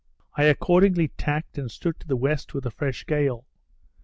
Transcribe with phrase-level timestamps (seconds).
[0.35, 3.45] I accordingly tacked and stood to the west with a fresh gale.